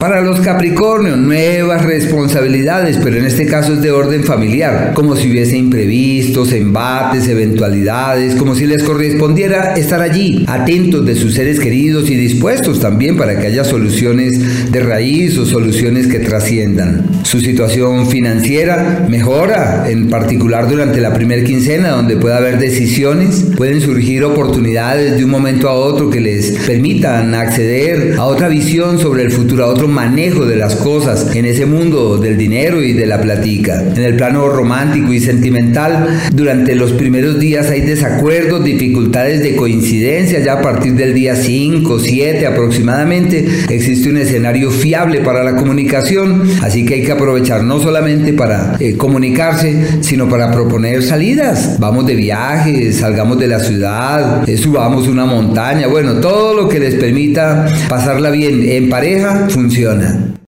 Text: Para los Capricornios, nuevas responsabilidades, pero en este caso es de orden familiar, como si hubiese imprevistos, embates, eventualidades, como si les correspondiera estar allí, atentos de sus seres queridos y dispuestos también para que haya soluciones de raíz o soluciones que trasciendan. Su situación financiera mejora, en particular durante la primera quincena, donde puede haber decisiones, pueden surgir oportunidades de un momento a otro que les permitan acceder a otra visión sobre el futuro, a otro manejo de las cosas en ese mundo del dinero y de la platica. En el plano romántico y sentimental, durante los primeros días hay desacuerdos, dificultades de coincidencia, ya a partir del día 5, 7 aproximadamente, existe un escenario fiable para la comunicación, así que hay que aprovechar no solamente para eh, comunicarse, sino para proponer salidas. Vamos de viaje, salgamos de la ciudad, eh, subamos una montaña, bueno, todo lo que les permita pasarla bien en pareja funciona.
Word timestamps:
Para 0.00 0.22
los 0.22 0.40
Capricornios, 0.40 1.18
nuevas 1.18 1.84
responsabilidades, 1.84 2.96
pero 3.04 3.18
en 3.18 3.26
este 3.26 3.44
caso 3.44 3.74
es 3.74 3.82
de 3.82 3.90
orden 3.90 4.24
familiar, 4.24 4.92
como 4.94 5.14
si 5.14 5.30
hubiese 5.30 5.58
imprevistos, 5.58 6.52
embates, 6.52 7.28
eventualidades, 7.28 8.34
como 8.36 8.54
si 8.54 8.64
les 8.64 8.82
correspondiera 8.82 9.74
estar 9.74 10.00
allí, 10.00 10.46
atentos 10.48 11.04
de 11.04 11.14
sus 11.16 11.34
seres 11.34 11.60
queridos 11.60 12.08
y 12.08 12.14
dispuestos 12.14 12.80
también 12.80 13.18
para 13.18 13.38
que 13.38 13.48
haya 13.48 13.62
soluciones 13.62 14.72
de 14.72 14.80
raíz 14.80 15.36
o 15.36 15.44
soluciones 15.44 16.06
que 16.06 16.20
trasciendan. 16.20 17.04
Su 17.24 17.40
situación 17.40 18.08
financiera 18.08 19.04
mejora, 19.06 19.84
en 19.86 20.08
particular 20.08 20.66
durante 20.66 21.02
la 21.02 21.12
primera 21.12 21.44
quincena, 21.44 21.90
donde 21.90 22.16
puede 22.16 22.36
haber 22.36 22.58
decisiones, 22.58 23.48
pueden 23.54 23.82
surgir 23.82 24.24
oportunidades 24.24 25.18
de 25.18 25.26
un 25.26 25.30
momento 25.30 25.68
a 25.68 25.74
otro 25.74 26.08
que 26.08 26.20
les 26.20 26.52
permitan 26.66 27.34
acceder 27.34 28.14
a 28.16 28.24
otra 28.24 28.48
visión 28.48 28.98
sobre 28.98 29.24
el 29.24 29.30
futuro, 29.30 29.64
a 29.64 29.66
otro 29.66 29.89
manejo 29.90 30.46
de 30.46 30.56
las 30.56 30.76
cosas 30.76 31.34
en 31.34 31.44
ese 31.44 31.66
mundo 31.66 32.18
del 32.18 32.36
dinero 32.36 32.82
y 32.82 32.92
de 32.92 33.06
la 33.06 33.20
platica. 33.20 33.82
En 33.82 34.02
el 34.02 34.16
plano 34.16 34.48
romántico 34.48 35.12
y 35.12 35.20
sentimental, 35.20 36.20
durante 36.32 36.74
los 36.74 36.92
primeros 36.92 37.38
días 37.38 37.70
hay 37.70 37.82
desacuerdos, 37.82 38.64
dificultades 38.64 39.42
de 39.42 39.56
coincidencia, 39.56 40.40
ya 40.40 40.54
a 40.54 40.62
partir 40.62 40.94
del 40.94 41.14
día 41.14 41.36
5, 41.36 41.98
7 41.98 42.46
aproximadamente, 42.46 43.46
existe 43.68 44.10
un 44.10 44.18
escenario 44.18 44.70
fiable 44.70 45.20
para 45.20 45.44
la 45.44 45.56
comunicación, 45.56 46.42
así 46.62 46.84
que 46.84 46.94
hay 46.94 47.02
que 47.02 47.12
aprovechar 47.12 47.64
no 47.64 47.80
solamente 47.80 48.32
para 48.32 48.76
eh, 48.80 48.96
comunicarse, 48.96 50.02
sino 50.02 50.28
para 50.28 50.52
proponer 50.52 51.02
salidas. 51.02 51.78
Vamos 51.78 52.06
de 52.06 52.14
viaje, 52.14 52.92
salgamos 52.92 53.38
de 53.38 53.48
la 53.48 53.60
ciudad, 53.60 54.48
eh, 54.48 54.56
subamos 54.56 55.08
una 55.08 55.26
montaña, 55.26 55.86
bueno, 55.86 56.14
todo 56.14 56.54
lo 56.54 56.68
que 56.68 56.80
les 56.80 56.94
permita 56.94 57.66
pasarla 57.88 58.30
bien 58.30 58.68
en 58.68 58.88
pareja 58.88 59.48
funciona. 59.80 60.29